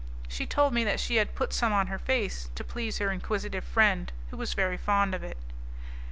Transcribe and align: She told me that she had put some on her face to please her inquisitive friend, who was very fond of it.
She 0.27 0.47
told 0.47 0.73
me 0.73 0.83
that 0.83 0.99
she 0.99 1.17
had 1.17 1.35
put 1.35 1.53
some 1.53 1.71
on 1.71 1.85
her 1.85 1.99
face 1.99 2.49
to 2.55 2.63
please 2.63 2.97
her 2.97 3.11
inquisitive 3.11 3.63
friend, 3.63 4.11
who 4.31 4.37
was 4.37 4.55
very 4.55 4.73
fond 4.75 5.13
of 5.13 5.21
it. 5.23 5.37